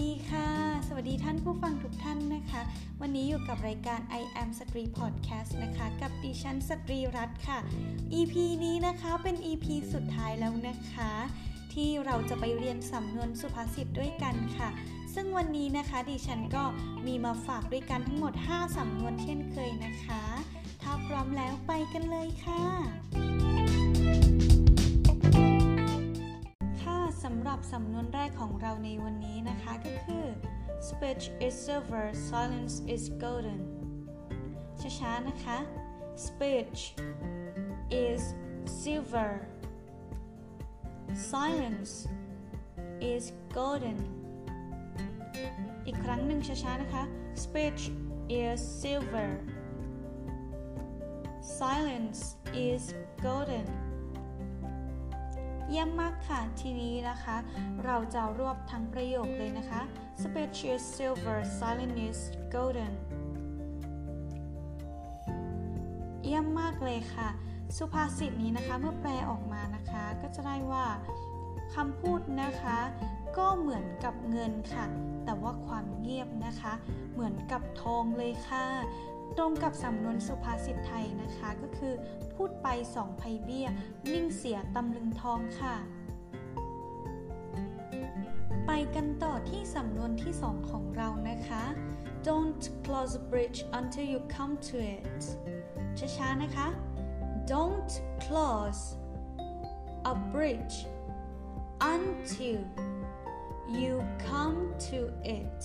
[0.00, 0.48] ดีค่ะ
[0.88, 2.62] สวัสดีท่านผู้ฟังทุกท่านนะคะ
[3.00, 7.58] วันนี้อยู่กับรายการ I am สตรี Podcast นะคะ กับดิฉันสตรีรัตค่ะ
[8.18, 8.34] EP
[8.64, 11.12] นี้นะคะเป็น EP สุดท้ายแล้วนะคะ
[11.72, 14.68] ที่เราจะไปเรียนสำนวนสุภาษิตด้วยกันค่ะ
[15.14, 16.64] ซึ่งวันนี้นะคะดิฉันก็
[17.06, 20.22] มีมาฝากด้วยกันทั้งหมด 5สำนวนเช่นเคยนะคะ
[20.82, 22.62] ถ้าพร้อมแล้วไปกันเลยค่ะ
[27.30, 30.24] สำหรับสำนวนแรกของเราในวันนี้นะคะก็คือ
[30.88, 33.60] speech is silver silence is golden
[34.98, 35.58] ช้าๆนะคะ
[36.26, 36.80] speech
[38.04, 38.22] is
[38.80, 39.32] silver
[41.30, 41.94] silence
[43.12, 43.24] is
[43.56, 43.98] golden
[45.86, 47.02] อีกครั้งหนึ่งช้าๆนะคะ
[47.44, 47.82] speech
[48.42, 49.30] is silver
[51.58, 52.20] silence
[52.66, 52.82] is
[53.26, 53.66] golden
[55.70, 57.36] เยี่ยมมากค่ะ ทีนี้นะคะ
[57.84, 59.80] เราจะรวบทั้งประโยคเลยนะคะ
[60.22, 62.20] speech is silver silence is
[62.52, 62.92] golden
[66.24, 67.28] เยี่ยมมากเลยค่ะ
[67.76, 70.86] สุภาษิตนี้นะคะเมื่อแปลออกมานะคะ ก็จะได้ว่า
[71.74, 72.78] คำพูดนะคะ
[73.38, 74.86] ก็เหมือนกับเงินค่ะ
[75.24, 76.72] แต่ว่าความเงียบนะคะ
[77.12, 78.66] เหมือนกับทองเลยค่ะ
[79.36, 81.94] ตรงกับสำนวนสุภาษิตไทยนะคะก็คือ
[82.34, 83.68] พูดไปสองไพเบี้ย
[84.12, 85.76] นิ่งเสียตำลึงทองค่ะ
[88.66, 91.64] ไปกันต่อที่สำนวนที่สองของเรานะคะ
[92.28, 95.22] Don't close a bridge until you come to it
[95.98, 96.68] ช้าๆนะคะ
[97.52, 97.92] Don't
[98.24, 98.82] close
[100.12, 100.76] a bridge
[101.94, 102.60] until
[103.80, 103.92] you
[104.30, 104.98] come to
[105.38, 105.60] it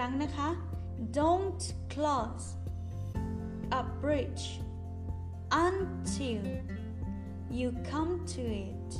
[0.04, 0.48] ั้งนะคะ
[1.18, 1.62] Don't
[1.94, 2.46] close
[3.80, 4.44] a bridge
[5.66, 6.44] until
[7.58, 8.90] you come to it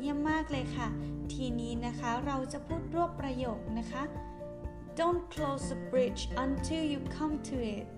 [0.00, 0.88] เยี่ยมมากเลยค่ะ
[1.32, 4.02] ทีนี้นะคะเราจะพูดรวบประโยคนะคะ
[4.98, 7.96] Don't close the bridge until you come to it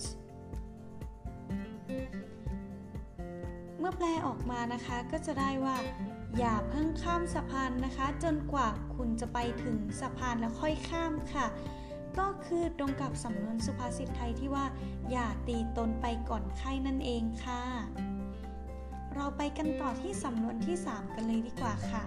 [3.79, 5.77] เมื่อแปลออกมานะคะก็จะได้ว่า
[6.39, 11.47] อย่าเพิ่งข้ามสะพานนะคะ จนกว่าคุณจะไปถึงสะพานแล้วค่อยข้ามค่ะ
[12.19, 14.65] ก็คือตรงกับสำนวนสุภาษิตไทยที่ว่า
[15.11, 17.63] อย่าตีตนไปก่อนไข้นั่นเองค่ะ
[19.15, 22.03] เราไปกันต่อที่สำนวนที่ 3 กันเลยดีกว่าค่ะ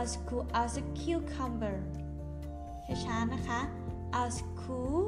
[0.00, 1.76] as cool as a cucumber
[3.04, 3.60] ช้าๆนะคะ
[4.22, 5.02] as cool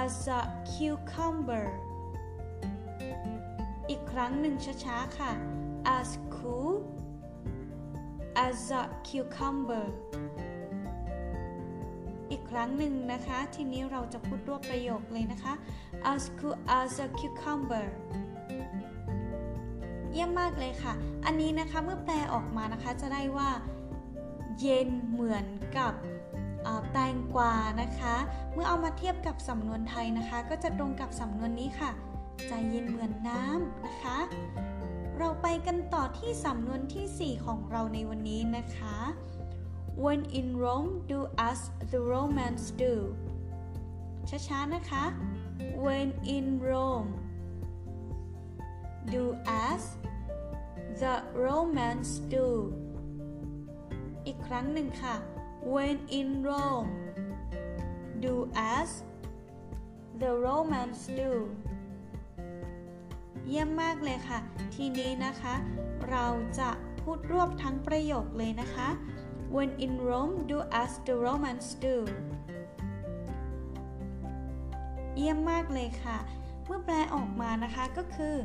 [0.00, 0.40] as a
[0.70, 1.66] cucumber
[3.88, 5.32] อีกครั้งหนึ่งช้าๆค่ะ
[5.84, 6.74] as cool
[8.46, 9.86] as a cucumber
[12.30, 15.54] อีกครั้งหนึ่งนะคะ ทีนี้เราจะพูดรวบประโยคเลยนะคะ
[16.12, 17.86] as cool as a cucumber
[20.12, 20.92] เยี่ยมมากเลยค่ะ
[21.24, 23.50] อันนี้นะคะเมื่อแปลออกมานะคะจะได้ว่า
[24.60, 25.46] เย็นเหมือน
[25.78, 25.94] กับ
[26.92, 27.52] แตงกวา
[27.82, 28.14] นะคะ
[28.52, 31.90] เมื่อเอามาเทียบกับสำนวนไทยนะคะ ก็จะตรงกับสำนวนนี้ค่ะ
[32.48, 34.18] ใจเย็นเหมือนน้ำนะคะ
[35.22, 38.96] เราไปกันต่อที่สำนวนที่ 4 ของเราในวันนี้นะคะ
[40.04, 41.58] When in Rome do as
[41.92, 42.94] the Romans do
[44.28, 45.04] ช้าๆ นะคะ
[45.84, 47.10] When in Rome
[49.14, 49.24] do
[49.68, 49.82] as
[51.00, 51.14] the
[51.46, 52.46] Romans do
[54.26, 55.16] อีกครั้งหนึ่งค่ะ
[55.74, 56.90] When in Rome
[58.24, 58.34] do
[58.76, 58.88] as
[60.22, 61.30] the Romans do
[63.50, 64.38] เยี่ยมมากเลยค่ะ
[64.74, 65.54] ทีนี้นะคะ
[66.10, 66.26] เรา
[66.58, 68.88] จะพูดรวบทั้งประโยคเลยนะคะ
[69.54, 71.96] When in Rome do as the Romans do
[75.16, 76.18] เยี่ยมมากเลยค่ะ
[76.70, 78.36] มื่อแปลออกมานะคะก็คือ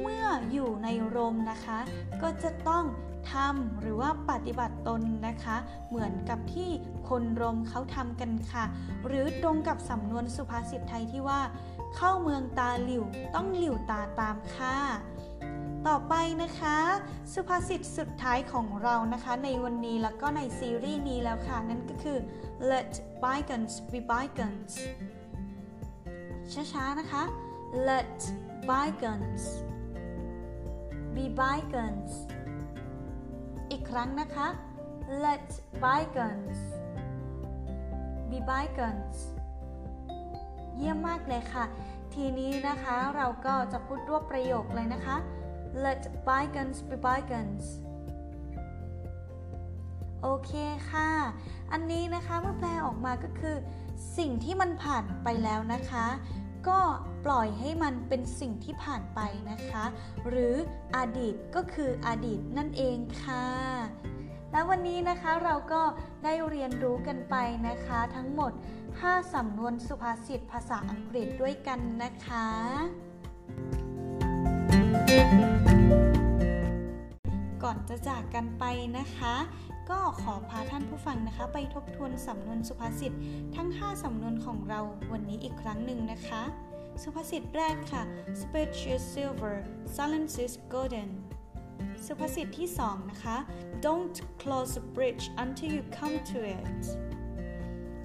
[0.00, 1.78] เมื่ออยู่ในรมนะคะ
[2.22, 2.84] ก็จะต้อง
[3.32, 5.56] ทำหรือว่าปฏิบัติตนนะคะ
[5.88, 6.70] เหมือนกับที่
[7.08, 8.64] คนรมเขาทำกันค่ะ
[9.06, 11.40] หรือตรงกับสำนวนสุภาษิตไทยที่ว่า
[11.96, 13.04] เข้าเมืองตาหลิว
[13.34, 14.76] ต้องหลิวตาตามค่ะ
[15.88, 16.78] ต่อไปนะคะ
[17.32, 22.18] สุภาษิตสุดท้ายของเรานะคะ ในวันนี้แล้วก็ในซีรีส์นี้แล้วค่ะ นั่นก็คือ
[22.70, 22.92] let
[23.22, 24.74] bygones be bygones
[26.72, 27.24] ช้าๆนะคะ
[27.72, 28.32] let
[28.66, 29.44] bygones
[31.14, 32.12] be bygones
[33.70, 34.48] อีกครั้งนะคะ
[35.24, 35.48] let
[35.84, 36.60] bygones
[38.30, 39.18] be bygones
[40.76, 41.64] เยี่ยมมากเลยค่ะ
[42.14, 45.16] ทีนี้นะคะเราก็จะพูดรวบประโยคเลยนะคะ
[45.84, 47.66] let bygones be bygones
[50.22, 50.52] โอเค
[50.90, 51.10] ค่ะ
[51.72, 53.56] อันนี้นะคะเมื่อแปลออกมาก็คือ
[54.18, 56.06] สิ่งที่มันผ่านไปแล้วนะคะ
[56.68, 56.80] ก็
[57.24, 59.20] ปล่อยให้มันเป็นสิ่งที่ผ่านไป
[59.50, 59.84] นะคะ
[60.28, 60.54] หรือ
[60.96, 63.46] อดีตก็คืออดีตนั่นเองค่ะ
[64.52, 65.82] และวันนี้นะคะเราก็
[66.24, 67.36] ได้เรียนรู้กันไป
[67.68, 68.52] นะคะ ทั้งหมด
[68.92, 72.46] 5 สำนวนสุภาษิตภาษาอังกฤษด้วยกันนะคะ
[75.10, 75.69] ก่
[77.70, 78.64] อนจะจากกันไป
[78.98, 79.34] นะคะ
[79.90, 83.12] ก็ขอพาท่านผู้ฟังนะคะ ไปทบทวนสำนวนสุภาษิต
[83.56, 84.80] ทั้ง 5 สำนวนของเรา
[85.12, 86.42] วันนี้อีกครั้งหนึ่งนะคะ
[87.02, 88.02] สุภาษิตแรกค่ะ
[88.40, 89.56] speech is silver
[89.96, 91.10] silence is golden
[92.06, 93.36] สุภาษิตที่ 2 นะคะ
[93.86, 96.82] don't close a bridge until you come to it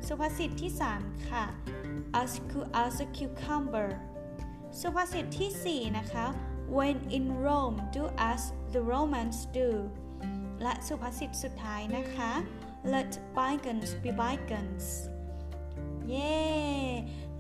[0.08, 0.72] สุภาษิตที่
[1.02, 1.46] 3 ค่ะ
[2.22, 3.90] as cool as a cucumber
[4.82, 6.26] สุภาษิตที่ 4 นะคะ
[6.68, 9.70] when in Rome do as the Romans do
[10.64, 12.32] และสุภาษิตสุดท้ายนะคะ
[12.94, 14.88] let bygones be bygones
[16.10, 16.36] เย้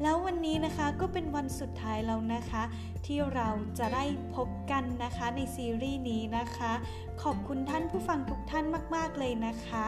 [0.02, 2.64] แล้ววันนี้นะคะก็เป็นวันสุดท้ายแล้วนะคะ
[3.06, 3.50] ที่เรา
[3.80, 4.06] จะได้
[4.36, 6.74] พบกันนะคะในซีรีส์นี้นะคะ
[7.22, 9.86] ขอบคุณท่านผู้ฟังทุกท่านมาก ๆ เลยนะคะ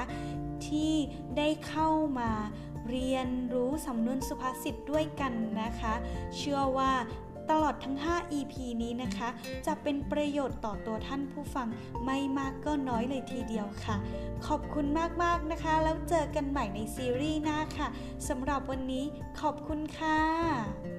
[0.68, 0.94] ที่
[1.38, 1.90] ได้เข้า
[2.20, 2.32] มา
[2.90, 5.94] เรียนรู้สำนวนสุภาษิตด้วยกันนะคะ
[6.38, 6.92] เชื่อว่า
[7.52, 9.30] ตลอดทั้ง 5 EP นี้นะคะ
[9.66, 11.68] จะเป็นประโยชน์ต่อตัวท่านผู้ฟัง
[12.06, 13.96] ไม่มากก็น้อยเลยทีเดียวค่ะ
[14.48, 14.86] ขอบคุณ
[15.24, 17.88] มากๆนะคะ แล้วเจอกันใหม่ในซีรีส์หน้าค่ะ
[18.30, 19.06] สำหรับวันนี้
[19.42, 20.97] ขอบคุณค่ะ